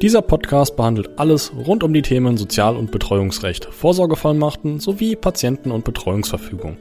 Dieser 0.00 0.22
Podcast 0.22 0.76
behandelt 0.76 1.10
alles 1.18 1.52
rund 1.54 1.82
um 1.82 1.92
die 1.92 2.02
Themen 2.02 2.36
Sozial- 2.36 2.76
und 2.76 2.92
Betreuungsrecht, 2.92 3.64
Vorsorgevollmachten 3.64 4.78
sowie 4.78 5.16
Patienten- 5.16 5.72
und 5.72 5.84
Betreuungsverfügung. 5.84 6.76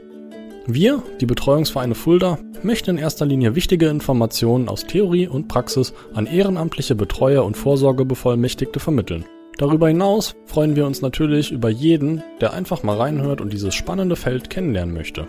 Wir, 0.67 1.01
die 1.19 1.25
Betreuungsvereine 1.25 1.95
Fulda, 1.95 2.37
möchten 2.61 2.91
in 2.91 2.97
erster 2.97 3.25
Linie 3.25 3.55
wichtige 3.55 3.87
Informationen 3.87 4.69
aus 4.69 4.85
Theorie 4.85 5.27
und 5.27 5.47
Praxis 5.47 5.93
an 6.13 6.27
ehrenamtliche 6.27 6.93
Betreuer 6.93 7.43
und 7.43 7.57
Vorsorgebevollmächtigte 7.57 8.79
vermitteln. 8.79 9.25
Darüber 9.57 9.87
hinaus 9.87 10.35
freuen 10.45 10.75
wir 10.75 10.85
uns 10.85 11.01
natürlich 11.01 11.51
über 11.51 11.69
jeden, 11.69 12.21
der 12.39 12.53
einfach 12.53 12.83
mal 12.83 12.97
reinhört 12.97 13.41
und 13.41 13.51
dieses 13.51 13.73
spannende 13.73 14.15
Feld 14.15 14.51
kennenlernen 14.51 14.93
möchte. 14.93 15.25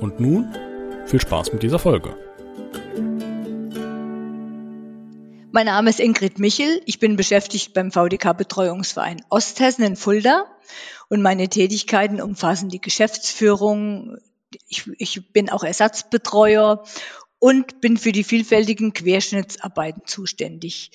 Und 0.00 0.20
nun 0.20 0.48
viel 1.06 1.20
Spaß 1.20 1.54
mit 1.54 1.62
dieser 1.62 1.78
Folge. 1.78 2.10
Mein 5.58 5.66
Name 5.66 5.90
ist 5.90 5.98
Ingrid 5.98 6.38
Michel. 6.38 6.80
Ich 6.86 7.00
bin 7.00 7.16
beschäftigt 7.16 7.74
beim 7.74 7.90
VDK 7.90 8.32
Betreuungsverein 8.32 9.24
Osthessen 9.28 9.82
in 9.82 9.96
Fulda 9.96 10.44
und 11.08 11.20
meine 11.20 11.48
Tätigkeiten 11.48 12.20
umfassen 12.20 12.68
die 12.68 12.80
Geschäftsführung. 12.80 14.18
Ich, 14.68 14.88
ich 14.98 15.32
bin 15.32 15.50
auch 15.50 15.64
Ersatzbetreuer 15.64 16.84
und 17.40 17.80
bin 17.80 17.96
für 17.96 18.12
die 18.12 18.22
vielfältigen 18.22 18.92
Querschnittsarbeiten 18.92 20.02
zuständig. 20.06 20.92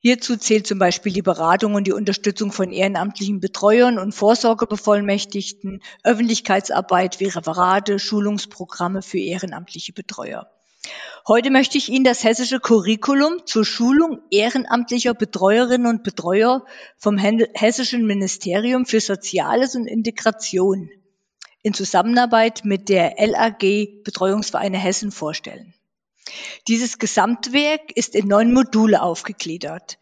Hierzu 0.00 0.36
zählt 0.36 0.66
zum 0.66 0.80
Beispiel 0.80 1.12
die 1.12 1.22
Beratung 1.22 1.74
und 1.76 1.86
die 1.86 1.92
Unterstützung 1.92 2.50
von 2.50 2.72
ehrenamtlichen 2.72 3.38
Betreuern 3.38 3.96
und 4.00 4.12
Vorsorgebevollmächtigten, 4.12 5.84
Öffentlichkeitsarbeit 6.02 7.20
wie 7.20 7.26
Referate, 7.26 8.00
Schulungsprogramme 8.00 9.02
für 9.02 9.20
ehrenamtliche 9.20 9.92
Betreuer. 9.92 10.50
Heute 11.28 11.50
möchte 11.50 11.78
ich 11.78 11.88
Ihnen 11.90 12.04
das 12.04 12.24
hessische 12.24 12.60
Curriculum 12.60 13.46
zur 13.46 13.64
Schulung 13.64 14.22
ehrenamtlicher 14.30 15.14
Betreuerinnen 15.14 15.86
und 15.86 16.02
Betreuer 16.02 16.64
vom 16.96 17.18
Hessischen 17.18 18.06
Ministerium 18.06 18.86
für 18.86 19.00
Soziales 19.00 19.74
und 19.74 19.86
Integration 19.86 20.90
in 21.62 21.74
Zusammenarbeit 21.74 22.64
mit 22.64 22.88
der 22.88 23.14
LAG 23.18 24.02
Betreuungsvereine 24.02 24.78
Hessen 24.78 25.12
vorstellen. 25.12 25.74
Dieses 26.68 26.98
Gesamtwerk 26.98 27.92
ist 27.94 28.14
in 28.14 28.28
neun 28.28 28.52
Module 28.52 29.02
aufgegliedert. 29.02 29.98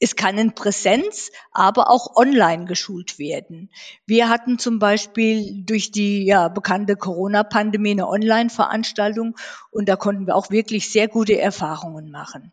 Es 0.00 0.16
kann 0.16 0.38
in 0.38 0.54
Präsenz, 0.54 1.30
aber 1.52 1.90
auch 1.90 2.16
online 2.16 2.64
geschult 2.64 3.18
werden. 3.18 3.70
Wir 4.06 4.30
hatten 4.30 4.58
zum 4.58 4.78
Beispiel 4.78 5.62
durch 5.64 5.92
die 5.92 6.24
ja, 6.24 6.48
bekannte 6.48 6.96
Corona-Pandemie 6.96 7.92
eine 7.92 8.08
Online-Veranstaltung 8.08 9.36
und 9.70 9.90
da 9.90 9.96
konnten 9.96 10.26
wir 10.26 10.36
auch 10.36 10.50
wirklich 10.50 10.90
sehr 10.90 11.06
gute 11.06 11.38
Erfahrungen 11.38 12.10
machen. 12.10 12.52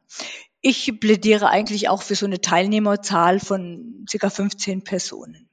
Ich 0.59 1.00
plädiere 1.00 1.48
eigentlich 1.48 1.88
auch 1.88 2.02
für 2.02 2.16
so 2.16 2.25
eine 2.25 2.42
Teilnehmerzahl 2.42 3.40
von 3.40 4.06
circa 4.09 4.30
15 4.30 4.84
Personen. 4.84 5.48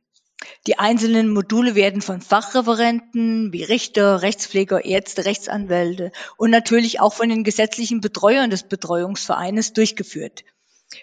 Die 0.67 0.79
einzelnen 0.79 1.29
Module 1.29 1.75
werden 1.77 2.03
von 2.03 2.21
Fachreferenten 2.21 3.53
wie 3.53 3.63
Richter, 3.63 4.23
Rechtspfleger, 4.23 4.85
Ärzte, 4.85 5.25
Rechtsanwälte 5.27 6.11
und 6.37 6.51
natürlich 6.51 7.01
auch 7.01 7.13
von 7.13 7.29
den 7.29 7.45
gesetzlichen 7.45 8.01
Betreuern 8.01 8.51
des 8.51 8.65
Betreuungsvereines 8.65 9.73
durchgeführt. 9.75 10.45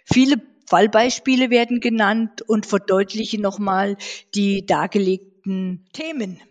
Viele 0.06 0.42
Fallbeispiele 0.72 1.50
werden 1.50 1.82
genannt 1.82 2.44
und 2.44 2.66
verdeutlichen 2.66 3.42
nochmal 3.42 3.98
die 4.34 4.66
dargelegten 4.66 5.86
Themen. 5.92 6.42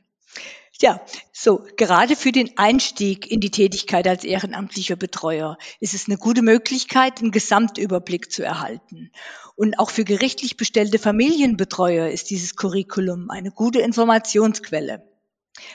Ja, 0.79 1.01
so, 1.33 1.65
gerade 1.79 2.17
für 2.17 2.31
den 2.31 2.59
Einstieg 2.59 3.31
in 3.31 3.41
die 3.41 3.51
Tätigkeit 3.51 4.07
als 4.07 4.25
ehrenamtlicher 4.25 4.97
Betreuer 4.97 5.57
ist 5.79 5.95
es 5.95 6.07
eine 6.07 6.19
gute 6.19 6.43
Möglichkeit, 6.43 7.21
einen 7.21 7.31
Gesamtüberblick 7.31 8.31
zu 8.31 8.43
erhalten. 8.43 9.11
Und 9.57 9.79
auch 9.79 9.89
für 9.89 10.05
gerichtlich 10.05 10.59
bestellte 10.59 10.99
Familienbetreuer 10.99 12.09
ist 12.09 12.29
dieses 12.29 12.57
Curriculum 12.57 13.31
eine 13.31 13.51
gute 13.51 13.81
Informationsquelle. 13.81 15.10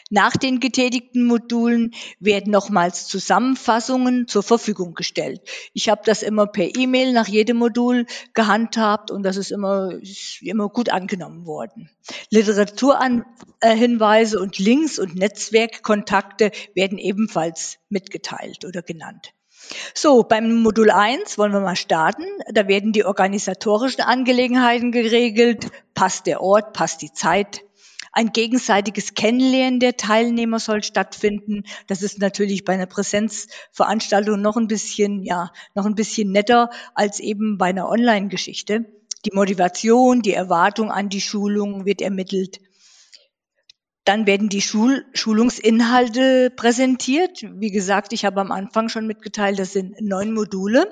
Nach 0.09 0.35
den 0.37 0.59
getätigten 0.59 1.25
Modulen 1.25 1.93
werden 2.19 2.51
nochmals 2.51 3.07
Zusammenfassungen 3.07 4.27
zur 4.27 4.43
Verfügung 4.43 4.93
gestellt. 4.93 5.41
Ich 5.73 5.89
habe 5.89 6.01
das 6.05 6.21
immer 6.23 6.47
per 6.47 6.75
E-Mail 6.75 7.13
nach 7.13 7.27
jedem 7.27 7.57
Modul 7.57 8.05
gehandhabt 8.33 9.11
und 9.11 9.23
das 9.23 9.37
ist 9.37 9.51
immer, 9.51 9.91
ist 10.01 10.41
immer 10.41 10.69
gut 10.69 10.89
angenommen 10.89 11.45
worden. 11.45 11.89
Literaturhinweise 12.29 14.39
und 14.39 14.57
Links 14.59 14.99
und 14.99 15.15
Netzwerkkontakte 15.15 16.51
werden 16.73 16.97
ebenfalls 16.97 17.77
mitgeteilt 17.89 18.65
oder 18.65 18.81
genannt. 18.81 19.33
So, 19.95 20.23
beim 20.23 20.61
Modul 20.61 20.91
1 20.91 21.39
wollen 21.39 21.53
wir 21.53 21.59
mal 21.59 21.75
starten. 21.75 22.23
Da 22.53 22.67
werden 22.67 22.91
die 22.91 23.05
organisatorischen 23.05 24.01
Angelegenheiten 24.01 24.91
geregelt. 24.91 25.71
Passt 25.95 26.27
der 26.27 26.41
Ort, 26.41 26.73
passt 26.73 27.01
die 27.01 27.11
Zeit, 27.11 27.63
ein 28.15 28.31
gegenseitiges 28.31 29.13
Kennenlernen 29.13 29.81
der 29.81 29.97
Teilnehmer 29.97 30.59
soll 30.59 30.83
stattfinden. 30.83 31.65
Das 31.87 32.01
ist 32.01 32.17
natürlich 32.17 32.63
bei 32.63 32.73
einer 32.73 32.85
Präsenzveranstaltung 32.85 34.41
noch 34.41 34.55
ein 34.55 34.67
bisschen, 34.67 35.21
ja, 35.21 35.51
noch 35.75 35.85
ein 35.85 35.95
bisschen 35.95 36.31
netter 36.31 36.69
als 36.95 37.19
eben 37.19 37.57
bei 37.57 37.65
einer 37.67 37.89
Online-Geschichte. 37.89 38.85
Die 39.25 39.31
Motivation, 39.33 40.21
die 40.21 40.31
Erwartung 40.31 40.91
an 40.91 41.09
die 41.09 41.19
Schulung 41.19 41.85
wird 41.85 42.01
ermittelt. 42.01 42.61
Dann 44.05 44.25
werden 44.25 44.47
die 44.47 44.61
Schul 44.61 45.05
Schulungsinhalte 45.13 46.51
präsentiert. 46.55 47.43
Wie 47.55 47.71
gesagt, 47.71 48.13
ich 48.13 48.23
habe 48.23 48.39
am 48.39 48.51
Anfang 48.51 48.87
schon 48.87 49.07
mitgeteilt, 49.07 49.59
das 49.59 49.73
sind 49.73 49.99
neun 49.99 50.33
Module. 50.33 50.87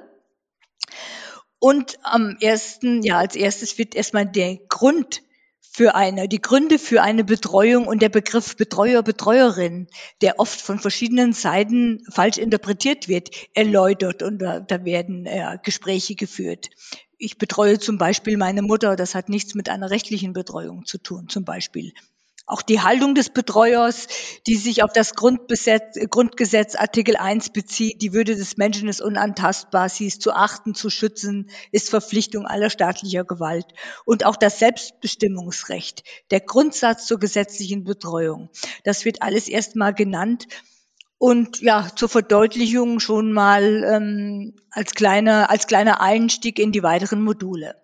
Und 1.60 2.00
am 2.04 2.36
ersten, 2.42 3.02
ja, 3.02 3.20
als 3.20 3.38
erstes 3.38 3.78
wird 3.78 3.96
erstmal 3.96 4.26
der 4.26 4.58
Grund 4.68 5.22
für 5.76 5.96
eine, 5.96 6.28
die 6.28 6.42
Gründe 6.42 6.78
für 6.78 7.02
eine 7.02 7.24
Betreuung 7.24 7.88
und 7.88 8.02
der 8.04 8.10
Begriff 8.10 8.56
Betreuer, 8.56 9.02
Betreuerin, 9.02 9.88
der 10.22 10.40
oft 10.40 10.62
von 10.62 10.78
verschiedenen 10.78 11.34
Seiten 11.34 12.06
falsch 12.12 12.38
interpretiert 12.38 13.08
wird, 13.08 13.30
erläutert 13.56 14.22
und 14.22 14.38
da, 14.38 14.60
da 14.60 14.86
werden 14.86 15.26
äh, 15.26 15.58
Gespräche 15.64 16.14
geführt. 16.14 16.70
Ich 17.18 17.40
betreue 17.40 17.80
zum 17.80 17.98
Beispiel 17.98 18.38
meine 18.38 18.62
Mutter, 18.62 18.96
das 18.96 19.16
hat 19.16 19.30
nichts 19.30 19.56
mit 19.56 19.68
einer 19.68 19.90
rechtlichen 19.90 20.34
Betreuung 20.34 20.86
zu 20.86 21.00
tun, 21.00 21.28
zum 21.28 21.44
Beispiel. 21.44 21.94
Auch 22.46 22.62
die 22.62 22.82
Haltung 22.82 23.16
des 23.16 23.30
Betreuers, 23.30 24.08
die 24.48 24.58
sich 24.58 24.84
auf 24.84 24.92
das 24.92 25.14
Grundgesetz 25.16 26.76
Artikel 26.76 27.16
1 27.16 27.52
bezieht, 27.52 28.02
die 28.02 28.12
Würde 28.12 28.36
des 28.36 28.58
Menschen 28.58 28.90
ist 28.90 29.02
unantastbar, 29.02 29.88
sie 29.88 30.08
ist 30.08 30.22
zu 30.22 30.34
achten, 30.34 30.76
zu 30.76 30.90
schützen, 30.90 31.50
ist 31.72 31.90
Verpflichtung 31.90 32.46
aller 32.46 32.70
staatlicher 32.70 33.24
Gewalt. 33.24 33.68
Und 34.04 34.26
auch 34.26 34.36
das 34.36 34.60
Selbstbestimmungsrecht, 34.60 36.04
der 36.32 36.42
Grundsatz 36.42 37.08
zur 37.08 37.18
gesetzlichen 37.18 37.86
Betreuung, 37.86 38.50
das 38.84 39.06
wird 39.06 39.22
alles 39.22 39.48
erstmal 39.48 39.94
genannt. 39.94 40.48
Und 41.18 41.62
ja, 41.62 41.90
zur 41.96 42.10
Verdeutlichung 42.10 43.00
schon 43.00 43.32
mal 43.32 43.86
ähm, 43.86 44.56
als, 44.70 44.94
kleiner, 44.96 45.50
als 45.50 45.68
kleiner 45.68 46.02
Einstieg 46.02 46.60
in 46.60 46.74
die 46.74 46.84
weiteren 46.84 47.22
Module. 47.24 47.82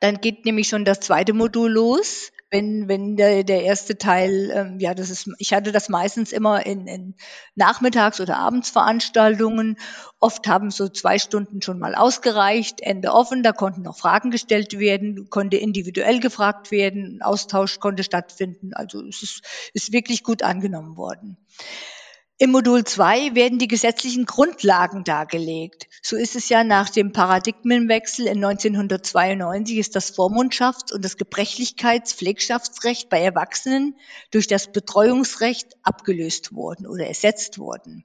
Dann 0.00 0.20
geht 0.20 0.44
nämlich 0.44 0.66
schon 0.66 0.84
das 0.84 0.98
zweite 0.98 1.32
Modul 1.34 1.70
los 1.70 2.32
wenn, 2.54 2.86
wenn 2.86 3.16
der, 3.16 3.42
der 3.42 3.64
erste 3.64 3.98
Teil, 3.98 4.52
ähm, 4.54 4.78
ja, 4.78 4.94
das 4.94 5.10
ist, 5.10 5.28
ich 5.38 5.52
hatte 5.52 5.72
das 5.72 5.88
meistens 5.88 6.30
immer 6.30 6.64
in, 6.64 6.86
in 6.86 7.16
Nachmittags- 7.56 8.20
oder 8.20 8.36
Abendsveranstaltungen. 8.36 9.76
Oft 10.20 10.46
haben 10.46 10.70
so 10.70 10.88
zwei 10.88 11.18
Stunden 11.18 11.62
schon 11.62 11.80
mal 11.80 11.96
ausgereicht, 11.96 12.80
Ende 12.80 13.12
offen, 13.12 13.42
da 13.42 13.50
konnten 13.50 13.82
noch 13.82 13.98
Fragen 13.98 14.30
gestellt 14.30 14.78
werden, 14.78 15.28
konnte 15.30 15.56
individuell 15.56 16.20
gefragt 16.20 16.70
werden, 16.70 17.22
Austausch 17.22 17.80
konnte 17.80 18.04
stattfinden. 18.04 18.72
Also 18.72 19.04
es 19.04 19.24
ist, 19.24 19.70
ist 19.72 19.92
wirklich 19.92 20.22
gut 20.22 20.44
angenommen 20.44 20.96
worden. 20.96 21.36
Im 22.36 22.50
Modul 22.50 22.82
2 22.82 23.36
werden 23.36 23.60
die 23.60 23.68
gesetzlichen 23.68 24.26
Grundlagen 24.26 25.04
dargelegt. 25.04 25.86
So 26.02 26.16
ist 26.16 26.34
es 26.34 26.48
ja 26.48 26.64
nach 26.64 26.90
dem 26.90 27.12
Paradigmenwechsel 27.12 28.26
in 28.26 28.44
1992 28.44 29.78
ist 29.78 29.94
das 29.94 30.12
Vormundschafts- 30.12 30.92
und 30.92 31.04
das 31.04 31.16
Gebrechlichkeits-Pflegschaftsrecht 31.16 33.08
bei 33.08 33.20
Erwachsenen 33.20 33.94
durch 34.32 34.48
das 34.48 34.72
Betreuungsrecht 34.72 35.74
abgelöst 35.84 36.52
worden 36.52 36.88
oder 36.88 37.06
ersetzt 37.06 37.60
worden. 37.60 38.04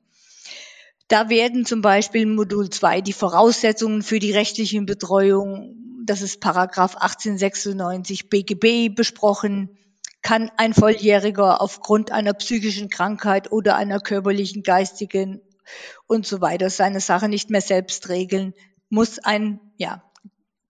Da 1.07 1.29
werden 1.29 1.65
zum 1.65 1.81
Beispiel 1.81 2.21
im 2.21 2.35
Modul 2.35 2.69
2 2.69 3.01
die 3.01 3.13
Voraussetzungen 3.13 4.03
für 4.03 4.19
die 4.19 4.31
rechtliche 4.31 4.79
Betreuung, 4.83 6.03
das 6.05 6.21
ist 6.21 6.39
Paragraph 6.39 6.97
1896 6.97 8.29
BGB 8.29 8.93
besprochen, 8.93 9.78
kann 10.21 10.51
ein 10.57 10.73
Volljähriger 10.73 11.61
aufgrund 11.61 12.11
einer 12.11 12.33
psychischen 12.33 12.89
Krankheit 12.89 13.51
oder 13.51 13.75
einer 13.75 13.99
körperlichen, 13.99 14.63
geistigen 14.63 15.41
und 16.07 16.25
so 16.25 16.41
weiter 16.41 16.69
seine 16.69 16.99
Sache 16.99 17.29
nicht 17.29 17.49
mehr 17.49 17.61
selbst 17.61 18.09
regeln, 18.09 18.53
muss 18.89 19.19
ein 19.19 19.59
ja, 19.77 20.03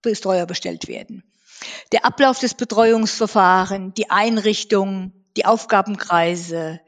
Betreuer 0.01 0.45
bestellt 0.45 0.87
werden. 0.87 1.23
Der 1.91 2.05
Ablauf 2.05 2.39
des 2.39 2.53
Betreuungsverfahrens, 2.53 3.93
die 3.95 4.09
Einrichtung, 4.09 5.13
die 5.35 5.45
Aufgabenkreise, 5.45 6.79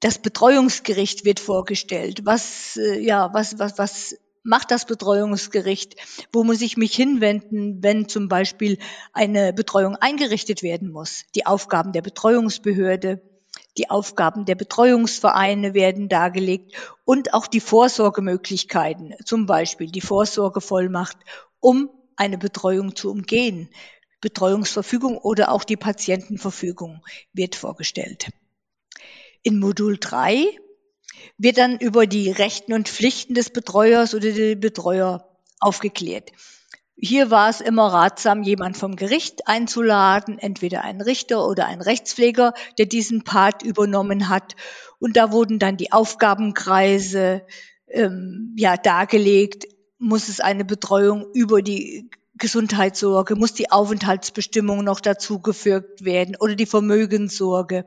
das 0.00 0.18
Betreuungsgericht 0.18 1.24
wird 1.24 1.40
vorgestellt, 1.40 2.24
was, 2.24 2.76
äh, 2.76 2.98
ja, 2.98 3.32
was, 3.32 3.58
was, 3.58 3.78
was 3.78 4.16
macht 4.42 4.70
das 4.70 4.86
Betreuungsgericht? 4.86 5.96
Wo 6.32 6.44
muss 6.44 6.60
ich 6.60 6.76
mich 6.76 6.94
hinwenden, 6.94 7.82
wenn 7.82 8.08
zum 8.08 8.28
Beispiel 8.28 8.78
eine 9.12 9.52
Betreuung 9.52 9.96
eingerichtet 9.96 10.62
werden 10.62 10.90
muss? 10.90 11.24
Die 11.34 11.46
Aufgaben 11.46 11.92
der 11.92 12.02
Betreuungsbehörde, 12.02 13.22
die 13.78 13.90
Aufgaben 13.90 14.44
der 14.44 14.54
Betreuungsvereine 14.54 15.74
werden 15.74 16.08
dargelegt 16.08 16.74
und 17.04 17.34
auch 17.34 17.46
die 17.46 17.60
Vorsorgemöglichkeiten, 17.60 19.14
zum 19.24 19.46
Beispiel 19.46 19.90
die 19.90 20.00
Vorsorgevollmacht, 20.00 21.16
um 21.60 21.90
eine 22.16 22.38
Betreuung 22.38 22.96
zu 22.96 23.10
umgehen. 23.10 23.68
Betreuungsverfügung 24.20 25.18
oder 25.18 25.50
auch 25.50 25.64
die 25.64 25.76
Patientenverfügung 25.76 27.02
wird 27.32 27.56
vorgestellt. 27.56 28.30
In 29.42 29.58
Modul 29.58 29.98
3 29.98 30.46
wird 31.38 31.58
dann 31.58 31.78
über 31.78 32.06
die 32.06 32.30
Rechten 32.30 32.72
und 32.72 32.88
Pflichten 32.88 33.34
des 33.34 33.50
Betreuers 33.50 34.14
oder 34.14 34.32
der 34.32 34.56
Betreuer 34.56 35.28
aufgeklärt. 35.60 36.30
Hier 36.96 37.30
war 37.30 37.48
es 37.48 37.60
immer 37.60 37.92
ratsam, 37.92 38.42
jemand 38.42 38.76
vom 38.76 38.96
Gericht 38.96 39.48
einzuladen, 39.48 40.38
entweder 40.38 40.84
einen 40.84 41.00
Richter 41.00 41.46
oder 41.48 41.66
einen 41.66 41.82
Rechtspfleger, 41.82 42.54
der 42.78 42.86
diesen 42.86 43.24
Part 43.24 43.62
übernommen 43.62 44.28
hat. 44.28 44.54
Und 45.00 45.16
da 45.16 45.32
wurden 45.32 45.58
dann 45.58 45.76
die 45.76 45.90
Aufgabenkreise 45.90 47.42
ähm, 47.88 48.54
ja 48.56 48.76
dargelegt. 48.76 49.66
Muss 49.98 50.28
es 50.28 50.40
eine 50.40 50.64
Betreuung 50.64 51.26
über 51.32 51.62
die 51.62 52.08
Gesundheitssorge, 52.38 53.36
muss 53.36 53.54
die 53.54 53.70
Aufenthaltsbestimmung 53.70 54.84
noch 54.84 55.00
dazugefügt 55.00 56.04
werden 56.04 56.36
oder 56.38 56.54
die 56.54 56.66
Vermögenssorge. 56.66 57.84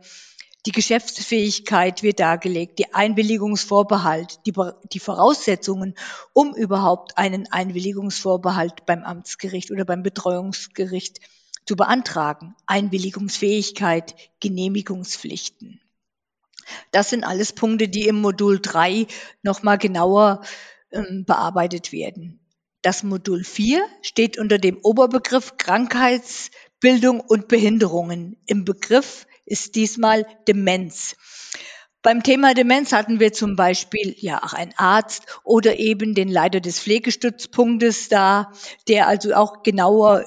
Die 0.65 0.71
Geschäftsfähigkeit 0.71 2.01
wird 2.01 2.19
dargelegt, 2.19 2.79
die 2.79 2.93
Einwilligungsvorbehalt, 2.93 4.39
die, 4.47 4.53
die, 4.91 4.99
Voraussetzungen, 4.99 5.93
um 6.33 6.55
überhaupt 6.55 7.17
einen 7.19 7.51
Einwilligungsvorbehalt 7.51 8.85
beim 8.87 9.03
Amtsgericht 9.03 9.69
oder 9.69 9.85
beim 9.85 10.01
Betreuungsgericht 10.01 11.19
zu 11.65 11.75
beantragen. 11.75 12.55
Einwilligungsfähigkeit, 12.65 14.15
Genehmigungspflichten. 14.39 15.81
Das 16.91 17.11
sind 17.11 17.23
alles 17.23 17.53
Punkte, 17.53 17.87
die 17.87 18.07
im 18.07 18.19
Modul 18.21 18.59
3 18.59 19.05
nochmal 19.43 19.77
genauer 19.77 20.41
ähm, 20.91 21.25
bearbeitet 21.25 21.91
werden. 21.91 22.39
Das 22.81 23.03
Modul 23.03 23.43
4 23.43 23.85
steht 24.01 24.39
unter 24.39 24.57
dem 24.57 24.79
Oberbegriff 24.81 25.57
Krankheitsbildung 25.57 27.19
und 27.19 27.47
Behinderungen. 27.47 28.37
Im 28.47 28.65
Begriff 28.65 29.27
ist 29.45 29.75
diesmal 29.75 30.25
Demenz. 30.47 31.15
Beim 32.01 32.21
Thema 32.21 32.53
Demenz 32.53 32.91
hatten 32.91 33.19
wir 33.19 33.33
zum 33.33 33.55
Beispiel 33.55 34.15
ja 34.19 34.43
auch 34.43 34.53
einen 34.53 34.73
Arzt 34.77 35.23
oder 35.43 35.79
eben 35.79 36.13
den 36.13 36.29
Leiter 36.29 36.59
des 36.59 36.79
Pflegestützpunktes 36.79 38.09
da, 38.09 38.51
der 38.87 39.07
also 39.07 39.33
auch 39.33 39.63
genauer 39.63 40.23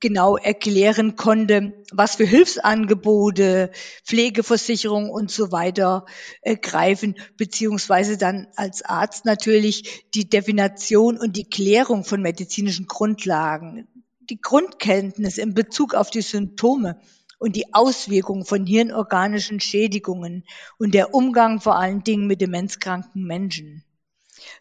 genau 0.00 0.36
erklären 0.36 1.16
konnte, 1.16 1.84
was 1.92 2.16
für 2.16 2.24
Hilfsangebote, 2.24 3.70
Pflegeversicherung 4.04 5.10
und 5.10 5.30
so 5.30 5.50
weiter 5.52 6.06
äh, 6.42 6.56
greifen, 6.56 7.16
beziehungsweise 7.36 8.16
dann 8.16 8.46
als 8.56 8.82
Arzt 8.82 9.24
natürlich 9.24 10.04
die 10.14 10.28
Definition 10.28 11.18
und 11.18 11.36
die 11.36 11.48
Klärung 11.48 12.04
von 12.04 12.22
medizinischen 12.22 12.86
Grundlagen, 12.86 13.88
die 14.20 14.40
Grundkenntnis 14.40 15.38
in 15.38 15.54
Bezug 15.54 15.94
auf 15.94 16.10
die 16.10 16.22
Symptome 16.22 17.00
und 17.38 17.56
die 17.56 17.72
Auswirkungen 17.72 18.44
von 18.44 18.66
hirnorganischen 18.66 19.60
Schädigungen 19.60 20.44
und 20.78 20.94
der 20.94 21.14
Umgang 21.14 21.60
vor 21.60 21.76
allen 21.76 22.02
Dingen 22.02 22.26
mit 22.26 22.40
demenzkranken 22.40 23.24
Menschen. 23.24 23.84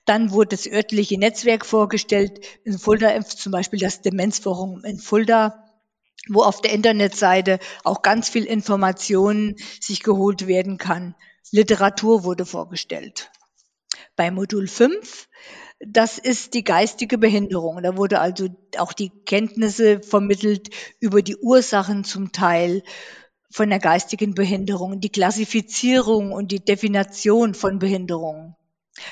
Dann 0.05 0.31
wurde 0.31 0.55
das 0.55 0.67
örtliche 0.67 1.19
Netzwerk 1.19 1.65
vorgestellt, 1.65 2.45
in 2.63 2.77
Fulda 2.79 3.23
zum 3.25 3.51
Beispiel 3.51 3.79
das 3.79 4.01
Demenzforum 4.01 4.83
in 4.83 4.97
Fulda, 4.97 5.63
wo 6.29 6.43
auf 6.43 6.61
der 6.61 6.73
Internetseite 6.73 7.59
auch 7.83 8.01
ganz 8.01 8.29
viel 8.29 8.45
Informationen 8.45 9.55
sich 9.79 10.03
geholt 10.03 10.47
werden 10.47 10.77
kann. 10.77 11.15
Literatur 11.51 12.23
wurde 12.23 12.45
vorgestellt. 12.45 13.31
Bei 14.15 14.31
Modul 14.31 14.67
5 14.67 15.27
das 15.79 16.17
ist 16.17 16.53
die 16.53 16.63
geistige 16.63 17.17
Behinderung. 17.17 17.81
Da 17.83 17.97
wurde 17.97 18.19
also 18.19 18.47
auch 18.77 18.93
die 18.93 19.09
Kenntnisse 19.09 20.01
vermittelt 20.01 20.69
über 20.99 21.21
die 21.21 21.37
Ursachen 21.37 22.03
zum 22.03 22.31
Teil 22.31 22.83
von 23.51 23.69
der 23.69 23.79
geistigen 23.79 24.33
Behinderung, 24.33 24.99
die 24.99 25.09
Klassifizierung 25.09 26.31
und 26.31 26.51
die 26.51 26.63
Definition 26.63 27.53
von 27.53 27.79
Behinderung, 27.79 28.55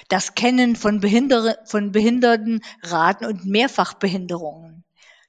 das 0.10 0.36
Kennen 0.36 0.76
von, 0.76 1.00
Behinder 1.00 1.58
von 1.66 1.92
Behinderten, 1.92 2.62
Raten 2.82 3.26
und 3.26 3.46
Mehrfachbehinderungen, 3.46 4.84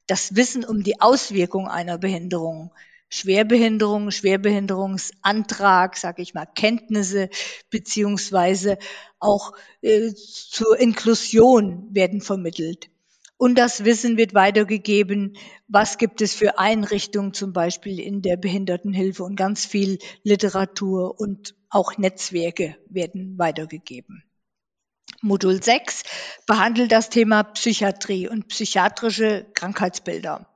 das 0.06 0.34
Wissen 0.34 0.64
um 0.64 0.82
die 0.82 1.00
Auswirkung 1.00 1.68
einer 1.68 1.98
Behinderung, 1.98 2.72
Schwerbehinderung, 3.08 4.10
Schwerbehinderungsantrag, 4.10 5.96
sage 5.96 6.22
ich 6.22 6.34
mal, 6.34 6.46
Kenntnisse 6.46 7.28
beziehungsweise 7.70 8.78
auch 9.18 9.52
äh, 9.80 10.12
zur 10.14 10.78
Inklusion 10.78 11.88
werden 11.92 12.20
vermittelt. 12.20 12.90
Und 13.38 13.56
das 13.58 13.84
Wissen 13.84 14.16
wird 14.16 14.32
weitergegeben, 14.34 15.36
was 15.68 15.98
gibt 15.98 16.22
es 16.22 16.34
für 16.34 16.58
Einrichtungen 16.58 17.34
zum 17.34 17.52
Beispiel 17.52 18.00
in 18.00 18.22
der 18.22 18.36
Behindertenhilfe 18.36 19.24
und 19.24 19.36
ganz 19.36 19.66
viel 19.66 19.98
Literatur 20.22 21.20
und 21.20 21.54
auch 21.68 21.98
Netzwerke 21.98 22.76
werden 22.88 23.38
weitergegeben. 23.38 24.24
Modul 25.20 25.62
6 25.62 26.02
behandelt 26.46 26.92
das 26.92 27.10
Thema 27.10 27.42
Psychiatrie 27.42 28.28
und 28.28 28.48
psychiatrische 28.48 29.46
Krankheitsbilder. 29.54 30.48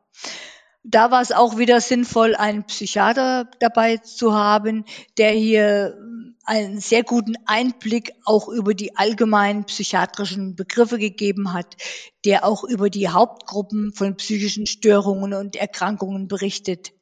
Da 0.82 1.10
war 1.10 1.20
es 1.20 1.30
auch 1.30 1.58
wieder 1.58 1.80
sinnvoll, 1.80 2.34
einen 2.34 2.64
Psychiater 2.64 3.50
dabei 3.60 3.98
zu 3.98 4.34
haben, 4.34 4.84
der 5.18 5.32
hier 5.32 5.98
einen 6.44 6.80
sehr 6.80 7.04
guten 7.04 7.34
Einblick 7.44 8.12
auch 8.24 8.48
über 8.48 8.72
die 8.72 8.96
allgemeinen 8.96 9.64
psychiatrischen 9.64 10.56
Begriffe 10.56 10.98
gegeben 10.98 11.52
hat, 11.52 11.76
der 12.24 12.46
auch 12.46 12.64
über 12.64 12.88
die 12.88 13.08
Hauptgruppen 13.08 13.92
von 13.92 14.16
psychischen 14.16 14.66
Störungen 14.66 15.34
und 15.34 15.54
Erkrankungen 15.54 16.28
berichtet, 16.28 16.92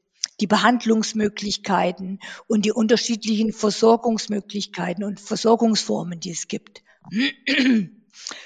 die 0.40 0.48
Behandlungsmöglichkeiten 0.48 2.19
und 2.46 2.64
die 2.64 2.72
unterschiedlichen 2.72 3.52
Versorgungsmöglichkeiten 3.52 5.04
und 5.04 5.20
Versorgungsformen, 5.20 6.19
die 6.19 6.32
es 6.32 6.48
gibt. 6.48 6.82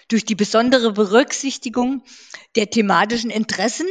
Durch 0.09 0.25
die 0.27 0.35
besondere 0.35 0.93
Berücksichtigung 0.93 2.03
der 2.55 2.69
thematischen 2.69 3.31
Interessen 3.31 3.87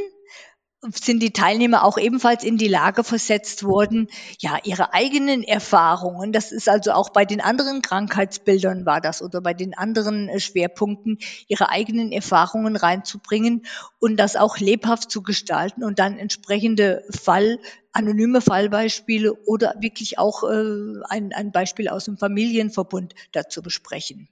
sind 0.82 1.22
die 1.22 1.32
Teilnehmer 1.32 1.84
auch 1.84 1.98
ebenfalls 1.98 2.44
in 2.44 2.58
die 2.58 2.68
Lage 2.68 3.04
versetzt 3.04 3.64
worden, 3.64 4.08
ja, 4.40 4.58
ihre 4.64 4.94
eigenen 4.94 5.44
Erfahrungen, 5.44 6.32
das 6.32 6.52
ist 6.52 6.68
also 6.68 6.94
auch 6.94 7.10
bei 7.10 7.24
den 7.24 7.40
anderen 7.40 7.84
Krankheitsbildern 7.84 8.86
war 8.86 9.00
das 9.00 9.22
oder 9.22 9.42
bei 9.42 9.54
den 9.54 9.76
anderen 9.76 10.28
äh, 10.28 10.40
Schwerpunkten, 10.40 11.20
ihre 11.48 11.70
eigenen 11.70 12.12
Erfahrungen 12.12 12.76
reinzubringen 12.76 13.66
und 14.00 14.18
das 14.18 14.36
auch 14.36 14.58
lebhaft 14.58 15.12
zu 15.12 15.22
gestalten 15.22 15.84
und 15.84 16.00
dann 16.00 16.18
entsprechende 16.18 17.04
Fall, 17.12 17.60
anonyme 17.94 18.42
Fallbeispiele 18.42 19.34
oder 19.46 19.76
wirklich 19.80 20.18
auch 20.18 20.44
äh, 20.44 21.00
ein, 21.10 21.32
ein 21.34 21.52
Beispiel 21.52 21.90
aus 21.90 22.06
dem 22.06 22.18
Familienverbund 22.18 23.14
dazu 23.34 23.62
besprechen. 23.62 24.30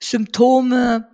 Symptome, 0.00 1.10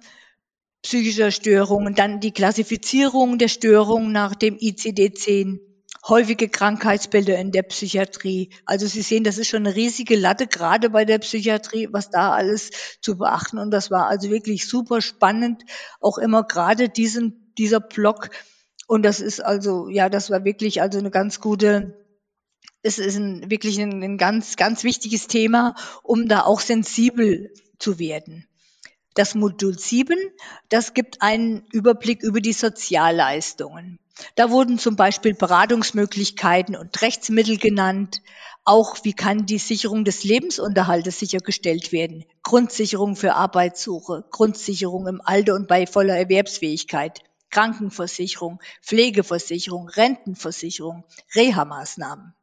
psychischer 0.87 1.33
Störungen, 1.33 1.97
dann 1.97 2.21
die 2.21 2.31
Klassifizierung 2.31 3.39
der 3.39 3.49
Störungen 3.49 4.13
nach 4.13 4.37
dem 4.37 4.57
ICD-10, 4.57 5.59
häufige 6.07 6.49
Krankheitsbilder 6.49 7.37
in 7.41 7.51
der 7.51 7.65
Psychiatrie. 7.65 8.51
Also 8.67 8.87
Sie 8.87 9.03
sehen, 9.03 9.25
das 9.25 9.37
ist 9.37 9.49
schon 9.49 9.67
eine 9.67 9.75
riesige 9.75 10.15
Latte, 10.15 10.47
gerade 10.47 10.91
bei 10.91 11.05
der 11.05 11.19
Psychiatrie, 11.19 11.89
was 11.91 12.11
da 12.11 12.31
alles 12.31 12.71
zu 13.01 13.19
beachten. 13.19 13.59
Und 13.59 13.73
das 13.73 13.91
war 13.91 14.07
also 14.07 14.31
wirklich 14.31 14.69
super 14.69 15.03
spannend, 15.03 15.65
auch 16.01 16.19
immer 16.19 16.45
gerade 16.45 16.89
diesen, 16.89 17.53
dieser 17.59 17.81
Block. 17.81 18.31
Und 18.87 19.03
das 19.03 19.19
ist 19.19 19.45
also, 19.45 19.89
ja, 19.89 20.09
das 20.09 20.31
war 20.31 20.45
wirklich 20.45 20.83
also 20.83 21.01
eine 21.01 21.11
ganz 21.11 21.41
gute, 21.41 21.99
es 22.83 23.01
ist 23.01 23.17
ein, 23.17 23.51
wirklich 23.51 23.81
ein, 23.81 24.05
ein 24.05 24.19
ganz, 24.19 24.55
ganz 24.55 24.85
wichtiges 24.85 25.27
Thema, 25.27 25.75
um 26.05 26.29
da 26.29 26.43
auch 26.43 26.61
sensibel 26.61 27.53
zu 27.81 27.99
werden. 27.99 28.47
Das 29.17 29.35
Modul 29.35 29.79
7, 29.79 30.15
das 30.69 30.93
gibt 30.93 31.23
einen 31.23 31.67
Überblick 31.73 32.23
über 32.23 32.43
die 32.43 32.53
Sozialleistungen. 32.53 33.99
Da 34.35 34.51
wurden 34.51 34.79
zum 34.79 34.95
Beispiel 34.95 35.33
Beratungsmöglichkeiten 35.33 36.77
und 36.77 37.01
Rechtsmittel 37.01 37.57
genannt. 37.57 38.21
Auch 38.65 38.99
wie 39.05 39.15
kann 39.15 39.47
die 39.47 39.57
Sicherung 39.57 40.05
des 40.05 40.23
Lebensunterhaltes 40.23 41.19
sichergestellt 41.19 41.93
werden? 41.93 42.27
Grundsicherung 42.43 43.17
für 43.17 43.35
Arbeitssuche, 43.37 44.27
Grundsicherung 44.31 45.07
im 45.07 45.23
Alter 45.25 45.55
und 45.55 45.67
bei 45.67 45.87
voller 45.87 46.19
Erwerbsfähigkeit, 46.19 47.21
Krankenversicherung, 47.49 48.61
Pflegeversicherung, 48.83 49.89
Rentenversicherung, 49.89 51.05
Reha-Maßnahmen. 51.35 52.35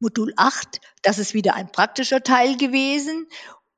Modul 0.00 0.34
8, 0.36 0.80
das 1.00 1.18
ist 1.18 1.32
wieder 1.32 1.54
ein 1.54 1.72
praktischer 1.72 2.22
Teil 2.22 2.58
gewesen 2.58 3.26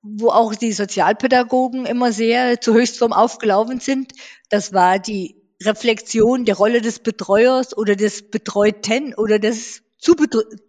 wo 0.05 0.29
auch 0.29 0.55
die 0.55 0.73
Sozialpädagogen 0.73 1.87
immer 1.87 2.13
sehr 2.13 2.61
zu 2.61 2.75
Höchstform 2.75 3.13
aufgelaufen 3.13 3.81
sind. 3.81 4.13
Das 4.51 4.73
war 4.75 4.99
die 4.99 5.35
Reflexion 5.63 6.45
der 6.45 6.57
Rolle 6.57 6.83
des 6.83 6.99
Betreuers 6.99 7.77
oder 7.77 7.97
des 7.97 8.31
Betreuten 8.31 9.15
oder 9.15 9.39
des, 9.39 9.83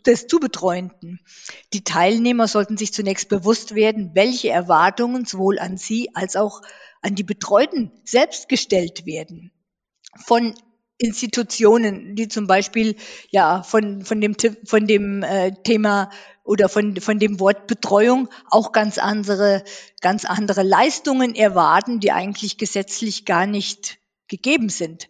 des 0.06 0.28
Zubetreuenden. 0.28 1.20
Die 1.74 1.84
Teilnehmer 1.84 2.48
sollten 2.48 2.78
sich 2.78 2.94
zunächst 2.94 3.28
bewusst 3.28 3.76
werden, 3.76 4.12
welche 4.14 4.50
Erwartungen 4.50 5.26
sowohl 5.26 5.60
an 5.60 5.78
sie 5.78 6.16
als 6.16 6.38
auch 6.38 6.62
an 7.02 7.16
die 7.16 7.24
Betreuten 7.24 7.92
selbst 8.06 8.48
gestellt 8.48 9.06
werden. 9.06 9.52
Von 10.26 10.56
Institutionen, 10.98 12.16
die 12.16 12.28
zum 12.28 12.48
Beispiel 12.48 12.96
ja 13.30 13.64
von, 13.64 14.06
von 14.06 14.22
dem, 14.22 14.36
von 14.66 14.88
dem 14.88 15.24
äh, 15.24 15.52
Thema 15.64 16.10
oder 16.44 16.70
von, 16.70 16.96
von 17.02 17.20
dem 17.20 17.40
Wort 17.40 17.68
Betreuung 17.68 18.30
auch 18.50 18.72
ganz 18.72 18.98
andere, 18.98 19.64
ganz 20.00 20.26
andere 20.26 20.64
Leistungen 20.64 21.36
erwarten, 21.36 22.00
die 22.00 22.12
eigentlich 22.12 22.58
gesetzlich 22.58 23.26
gar 23.26 23.46
nicht 23.46 23.98
gegeben 24.28 24.70
sind. 24.70 25.10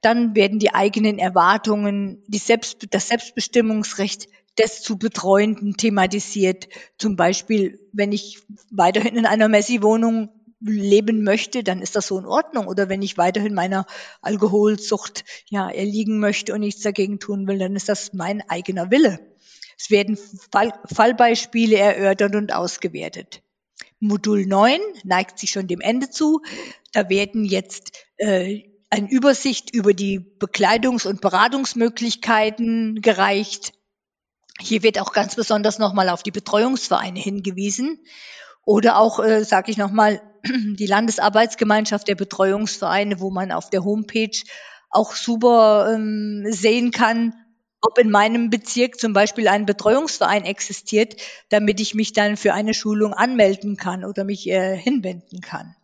Dann 0.00 0.34
werden 0.34 0.58
die 0.58 0.74
eigenen 0.74 1.18
Erwartungen, 1.18 2.22
die 2.26 2.38
Selbst, 2.38 2.88
das 2.90 3.08
Selbstbestimmungsrecht 3.08 4.28
des 4.58 4.82
zu 4.82 4.98
Betreuenden 4.98 5.76
thematisiert. 5.76 6.68
Zum 6.98 7.16
Beispiel, 7.16 7.78
wenn 7.92 8.12
ich 8.12 8.42
weiterhin 8.70 9.16
in 9.16 9.26
einer 9.26 9.48
Messi-Wohnung 9.48 10.30
leben 10.64 11.24
möchte, 11.24 11.62
dann 11.62 11.82
ist 11.82 11.96
das 11.96 12.06
so 12.06 12.18
in 12.18 12.26
Ordnung. 12.26 12.66
Oder 12.66 12.88
wenn 12.88 13.02
ich 13.02 13.18
weiterhin 13.18 13.54
meiner 13.54 13.86
Alkoholsucht 14.20 15.24
ja 15.48 15.70
erliegen 15.70 16.18
möchte 16.18 16.54
und 16.54 16.60
nichts 16.60 16.82
dagegen 16.82 17.18
tun 17.18 17.46
will, 17.46 17.58
dann 17.58 17.76
ist 17.76 17.88
das 17.88 18.12
mein 18.12 18.48
eigener 18.48 18.90
Wille. 18.90 19.20
Es 19.78 19.90
werden 19.90 20.16
Fall 20.50 20.72
Fallbeispiele 20.92 21.76
erörtert 21.76 22.36
und 22.36 22.52
ausgewertet. 22.52 23.42
Modul 23.98 24.46
9 24.46 24.80
neigt 25.04 25.38
sich 25.38 25.50
schon 25.50 25.66
dem 25.66 25.80
Ende 25.80 26.10
zu. 26.10 26.40
Da 26.92 27.08
werden 27.08 27.44
jetzt 27.44 27.92
äh, 28.16 28.62
eine 28.90 29.10
Übersicht 29.10 29.74
über 29.74 29.94
die 29.94 30.20
Bekleidungs- 30.20 31.06
und 31.06 31.20
Beratungsmöglichkeiten 31.20 33.00
gereicht. 33.00 33.72
Hier 34.60 34.82
wird 34.82 35.00
auch 35.00 35.12
ganz 35.12 35.34
besonders 35.34 35.78
nochmal 35.78 36.08
auf 36.08 36.22
die 36.22 36.30
Betreuungsvereine 36.30 37.18
hingewiesen 37.18 38.04
oder 38.64 38.98
auch, 38.98 39.18
äh, 39.18 39.44
sage 39.44 39.70
ich 39.70 39.76
nochmal, 39.76 40.20
die 40.44 40.86
Landesarbeitsgemeinschaft 40.86 42.08
der 42.08 42.14
Betreuungsvereine, 42.14 43.20
wo 43.20 43.30
man 43.30 43.52
auf 43.52 43.70
der 43.70 43.84
Homepage 43.84 44.38
auch 44.90 45.14
super 45.14 45.92
ähm, 45.94 46.44
sehen 46.48 46.90
kann, 46.90 47.34
ob 47.80 47.98
in 47.98 48.10
meinem 48.10 48.50
Bezirk 48.50 48.98
zum 49.00 49.12
Beispiel 49.12 49.48
ein 49.48 49.66
Betreuungsverein 49.66 50.44
existiert, 50.44 51.16
damit 51.48 51.80
ich 51.80 51.94
mich 51.94 52.12
dann 52.12 52.36
für 52.36 52.54
eine 52.54 52.74
Schulung 52.74 53.12
anmelden 53.12 53.76
kann 53.76 54.04
oder 54.04 54.24
mich 54.24 54.48
äh, 54.48 54.76
hinwenden 54.76 55.40
kann. 55.40 55.74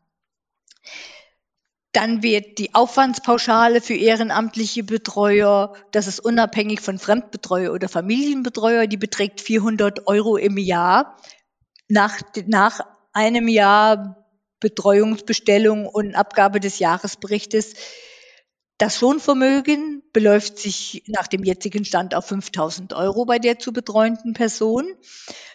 Dann 1.93 2.23
wird 2.23 2.59
die 2.59 2.75
Aufwandspauschale 2.75 3.81
für 3.81 3.95
ehrenamtliche 3.95 4.85
Betreuer, 4.85 5.75
das 5.91 6.07
ist 6.07 6.21
unabhängig 6.21 6.81
von 6.81 6.99
Fremdbetreuer 6.99 7.73
oder 7.73 7.89
Familienbetreuer, 7.89 8.87
die 8.87 8.99
beträgt 8.99 9.41
400 9.41 10.07
Euro 10.07 10.37
im 10.37 10.59
Jahr. 10.59 11.17
Nach, 11.89 12.21
nach 12.47 12.81
einem 13.13 13.49
Jahr 13.49 14.27
Betreuungsbestellung 14.61 15.87
und 15.87 16.15
Abgabe 16.15 16.61
des 16.61 16.79
Jahresberichtes 16.79 17.75
das 18.79 19.01
Lohnvermögen 19.01 20.05
beläuft 20.13 20.57
sich 20.57 21.03
nach 21.09 21.27
dem 21.27 21.43
jetzigen 21.43 21.85
Stand 21.85 22.15
auf 22.15 22.27
5000 22.27 22.93
Euro 22.93 23.25
bei 23.25 23.41
der 23.41 23.59
zu 23.59 23.73
betreuenden 23.73 24.35
Person. 24.35 24.95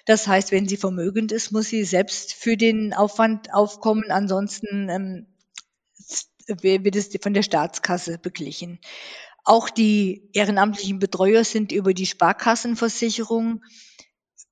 Das 0.06 0.28
heißt, 0.28 0.52
wenn 0.52 0.68
sie 0.68 0.76
vermögend 0.76 1.32
ist, 1.32 1.54
muss 1.54 1.68
sie 1.68 1.86
selbst 1.86 2.34
für 2.34 2.58
den 2.58 2.94
Aufwand 2.94 3.54
aufkommen. 3.54 4.12
Ansonsten 4.12 4.90
ähm, 4.90 5.28
wird 6.48 6.98
es 6.98 7.12
von 7.22 7.34
der 7.34 7.44
Staatskasse 7.44 8.18
beglichen. 8.18 8.80
Auch 9.46 9.70
die 9.70 10.30
ehrenamtlichen 10.34 11.00
Betreuer 11.00 11.46
sind 11.46 11.72
über 11.72 11.94
die 11.94 12.06
Sparkassenversicherung 12.06 13.64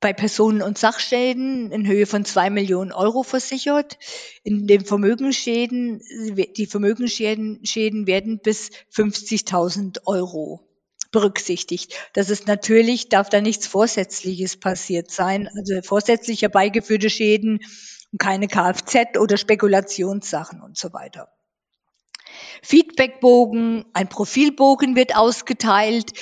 bei 0.02 0.14
Personen- 0.14 0.64
und 0.64 0.78
Sachschäden 0.78 1.72
in 1.72 1.88
Höhe 1.88 2.08
von 2.08 2.26
zwei 2.26 2.50
Millionen 2.50 2.92
Euro 2.92 3.24
versichert. 3.24 4.00
In 4.44 4.68
den 4.68 4.84
Vermögensschäden, 4.84 6.02
die 6.58 6.66
Vermögensschäden 6.66 7.64
Schäden 7.64 8.08
werden 8.08 8.40
bis 8.40 8.72
50.000 8.94 10.00
Euro 10.06 10.68
berücksichtigt. 11.12 11.94
Das 12.14 12.30
ist 12.30 12.48
natürlich, 12.48 13.10
darf 13.10 13.30
da 13.30 13.42
nichts 13.42 13.68
Vorsätzliches 13.68 14.58
passiert 14.58 15.12
sein, 15.12 15.50
also 15.56 15.82
vorsätzlich 15.84 16.42
herbeigeführte 16.42 17.10
Schäden, 17.10 17.60
keine 18.18 18.48
Kfz 18.48 19.18
oder 19.20 19.38
Spekulationssachen 19.38 20.62
und 20.62 20.78
so 20.78 20.94
weiter. 20.94 21.30
Feedbackbogen, 22.64 23.86
ein 23.94 24.10
Profilbogen 24.10 24.96
wird 24.96 25.16
ausgeteilt 25.16 26.14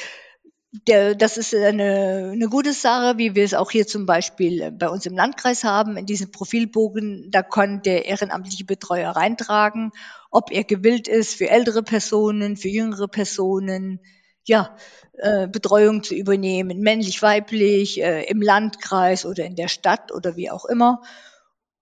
der, 0.71 1.15
das 1.15 1.38
ist 1.38 1.55
eine, 1.55 2.29
eine 2.31 2.47
gute 2.47 2.73
Sache, 2.73 3.17
wie 3.17 3.33
wir 3.33 3.43
es 3.43 3.55
auch 3.55 3.71
hier 3.71 3.88
zum 3.88 4.05
Beispiel 4.05 4.71
bei 4.71 4.88
uns 4.88 5.05
im 5.05 5.15
Landkreis 5.15 5.63
haben. 5.63 5.97
In 5.97 6.05
diesem 6.05 6.31
Profilbogen, 6.31 7.31
da 7.31 7.41
kann 7.41 7.81
der 7.81 8.05
ehrenamtliche 8.05 8.65
Betreuer 8.65 9.11
reintragen, 9.11 9.91
ob 10.29 10.51
er 10.51 10.63
gewillt 10.63 11.07
ist, 11.07 11.35
für 11.35 11.49
ältere 11.49 11.81
Personen, 11.81 12.55
für 12.55 12.69
jüngere 12.69 13.07
Personen, 13.07 13.99
ja, 14.45 14.75
äh, 15.13 15.47
Betreuung 15.47 16.03
zu 16.03 16.13
übernehmen, 16.13 16.79
männlich, 16.79 17.21
weiblich, 17.21 18.01
äh, 18.01 18.23
im 18.25 18.41
Landkreis 18.41 19.25
oder 19.25 19.45
in 19.45 19.55
der 19.55 19.67
Stadt 19.67 20.11
oder 20.11 20.35
wie 20.35 20.51
auch 20.51 20.65
immer 20.65 21.01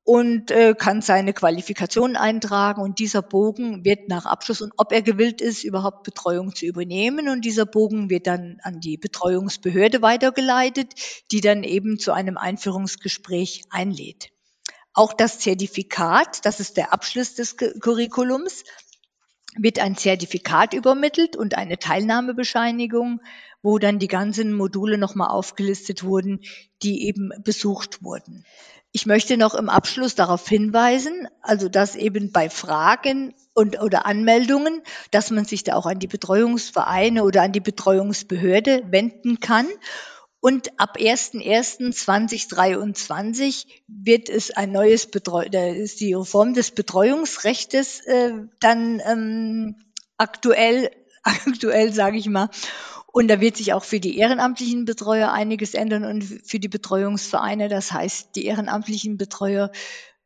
und 0.07 0.51
äh, 0.51 0.73
kann 0.73 1.01
seine 1.01 1.33
Qualifikation 1.33 2.15
eintragen 2.15 2.81
und 2.81 2.99
dieser 2.99 3.21
Bogen 3.21 3.83
wird 3.83 4.07
nach 4.07 4.25
Abschluss 4.25 4.61
und 4.61 4.71
ob 4.77 4.93
er 4.93 5.01
gewillt 5.01 5.41
ist, 5.41 5.65
überhaupt 5.65 6.03
Betreuung 6.03 6.55
zu 6.55 6.65
übernehmen 6.65 7.27
und 7.27 7.43
dieser 7.43 7.65
Bogen 7.65 8.09
wird 8.09 8.25
dann 8.25 8.57
an 8.63 8.79
die 8.79 8.95
Betreuungsbehörde 8.95 10.01
weitergeleitet, 10.01 10.93
die 11.33 11.41
dann 11.41 11.65
eben 11.65 11.99
zu 11.99 12.13
einem 12.13 12.37
Einführungsgespräch 12.37 13.63
einlädt. 13.69 14.29
Auch 14.93 15.11
das 15.11 15.39
Zertifikat, 15.39 16.45
das 16.45 16.61
ist 16.61 16.77
der 16.77 16.93
Abschluss 16.93 17.35
des 17.35 17.57
Curriculums, 17.57 18.63
wird 19.57 19.77
ein 19.79 19.97
Zertifikat 19.97 20.73
übermittelt 20.73 21.35
und 21.35 21.57
eine 21.57 21.79
Teilnahmebescheinigung, 21.79 23.19
wo 23.61 23.77
dann 23.77 23.99
die 23.99 24.07
ganzen 24.07 24.53
Module 24.53 24.97
nochmal 24.97 25.31
aufgelistet 25.31 26.05
wurden, 26.05 26.39
die 26.81 27.07
eben 27.07 27.31
besucht 27.43 28.01
wurden. 28.03 28.45
Ich 28.97 29.05
möchte 29.05 29.37
noch 29.37 29.53
im 29.53 29.69
Abschluss 29.69 30.15
darauf 30.15 30.49
hinweisen, 30.49 31.27
also 31.43 31.69
dass 31.69 31.95
eben 31.95 32.31
bei 32.31 32.49
Fragen 32.49 33.35
und 33.53 33.79
oder 33.79 34.07
Anmeldungen, 34.07 34.81
dass 35.11 35.29
man 35.29 35.45
sich 35.45 35.63
da 35.63 35.75
auch 35.75 35.85
an 35.85 35.99
die 35.99 36.07
Betreuungsvereine 36.07 37.23
oder 37.23 37.43
an 37.43 37.51
die 37.51 37.59
Betreuungsbehörde 37.59 38.85
wenden 38.89 39.39
kann. 39.39 39.67
Und 40.39 40.79
ab 40.79 40.97
01.01.2023 40.97 43.67
wird 43.87 44.29
es 44.29 44.49
ein 44.49 44.71
neues 44.71 45.05
Betreu 45.05 45.43
ist 45.43 45.99
die 45.99 46.15
Reform 46.15 46.55
des 46.55 46.71
Betreuungsrechts 46.71 47.99
äh, 47.99 48.31
dann 48.59 48.99
ähm, 49.05 49.75
aktuell, 50.17 50.89
aktuell 51.21 51.93
sage 51.93 52.17
ich 52.17 52.29
mal. 52.29 52.49
Und 53.17 53.29
da 53.29 53.41
wird 53.41 53.57
sich 53.57 53.73
auch 53.73 53.83
für 53.83 53.99
die 53.99 54.19
ehrenamtlichen 54.19 54.85
Betreuer 54.85 55.31
einiges 55.31 55.73
ändern 55.73 56.05
und 56.05 56.23
für 56.23 56.59
die 56.59 56.67
Betreuungsvereine. 56.67 57.67
Das 57.67 57.91
heißt, 57.91 58.35
die 58.35 58.45
ehrenamtlichen 58.45 59.17
Betreuer 59.17 59.71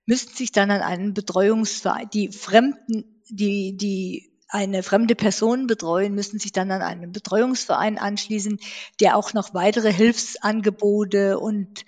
müssten 0.06 0.36
sich 0.36 0.52
dann 0.52 0.72
an 0.72 0.82
einen 0.82 1.14
Betreuungsverein, 1.14 2.10
die 2.14 2.34
Fremden, 2.34 3.24
die, 3.30 3.78
die 3.78 4.34
eine 4.50 4.84
fremde 4.84 5.16
Person 5.16 5.68
betreuen, 5.68 6.16
müssen 6.16 6.38
sich 6.38 6.52
dann 6.52 6.70
an 6.70 6.82
einen 6.82 7.14
Betreuungsverein 7.14 7.98
anschließen, 7.98 8.60
der 9.00 9.16
auch 9.16 9.32
noch 9.32 9.54
weitere 9.54 9.94
Hilfsangebote 9.94 11.40
und 11.40 11.86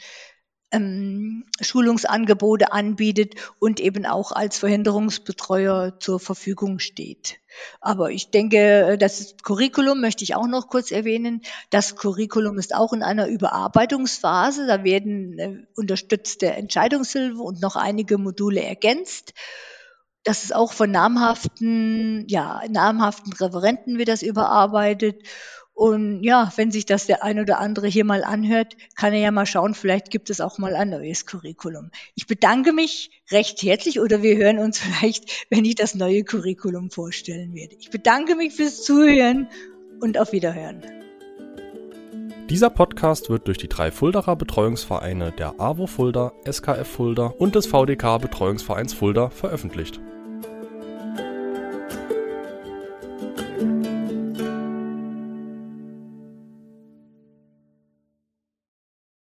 ähm, 0.74 1.46
Schulungsangebote 1.62 2.74
anbietet 2.74 3.36
und 3.60 3.80
eben 3.80 4.06
auch 4.06 4.32
als 4.32 4.58
Verhinderungsbetreuer 4.58 6.00
zur 6.00 6.20
Verfügung 6.20 6.80
steht. 6.80 7.40
Aber 7.80 8.10
ich 8.12 8.32
denke, 8.32 8.98
das 9.00 9.36
Curriculum 9.44 10.02
möchte 10.02 10.24
ich 10.24 10.36
auch 10.36 10.48
noch 10.48 10.68
kurz 10.70 10.92
erwähnen. 10.92 11.42
Das 11.70 11.96
Curriculum 11.96 12.58
ist 12.58 12.74
auch 12.74 12.92
in 12.92 13.04
einer 13.04 13.28
Überarbeitungsphase. 13.28 14.66
Da 14.66 14.84
werden 14.84 15.40
äh, 15.40 15.58
unterstützte 15.76 16.48
Entscheidungshilfe 16.48 17.42
und 17.42 17.62
noch 17.62 17.76
einige 17.76 18.18
Module 18.18 18.62
ergänzt. 18.62 19.34
Das 20.24 20.44
ist 20.44 20.56
auch 20.56 20.72
von 20.72 20.90
namhaften, 20.90 22.26
ja, 22.30 22.62
namhaften 22.70 23.34
Referenten 23.34 23.98
wird 23.98 24.08
das 24.08 24.24
überarbeitet. 24.24 25.22
Und 25.74 26.24
ja, 26.24 26.52
wenn 26.56 26.72
sich 26.72 26.86
das 26.86 27.08
der 27.08 27.24
ein 27.24 27.40
oder 27.40 27.60
andere 27.60 27.88
hier 27.88 28.06
mal 28.06 28.24
anhört, 28.24 28.78
kann 28.96 29.12
er 29.12 29.20
ja 29.20 29.32
mal 29.32 29.48
schauen, 29.48 29.74
vielleicht 29.74 30.12
gibt 30.12 30.30
es 30.30 30.40
auch 30.40 30.60
mal 30.60 30.76
ein 30.76 30.92
neues 30.92 31.26
Curriculum. 31.26 31.90
Ich 32.14 32.28
bedanke 32.28 32.74
mich 32.74 33.24
recht 33.32 33.64
herzlich 33.64 34.00
oder 34.00 34.22
wir 34.22 34.38
hören 34.38 34.60
uns 34.60 34.80
vielleicht, 35.00 35.48
wenn 35.50 35.66
ich 35.66 35.76
das 35.76 35.96
neue 35.96 36.24
Curriculum 36.24 36.92
vorstellen 36.92 37.56
werde. 37.56 37.76
Ich 37.80 37.90
bedanke 37.90 38.36
mich 38.36 38.54
fürs 38.54 38.84
Zuhören 38.84 39.48
und 40.00 40.20
auf 40.20 40.32
Wiederhören. 40.32 40.84
Dieser 42.50 42.70
Podcast 42.70 43.30
wird 43.30 43.48
durch 43.48 43.58
die 43.58 43.70
drei 43.70 43.90
Fuldaer 43.90 44.36
Betreuungsvereine 44.36 45.32
der 45.32 45.60
AWO 45.60 45.88
Fulda, 45.88 46.34
SKF 46.48 46.88
Fulda 46.88 47.28
und 47.28 47.56
des 47.56 47.66
VDK 47.66 48.20
Betreuungsvereins 48.20 48.94
Fulda 48.94 49.30
veröffentlicht. 49.30 50.00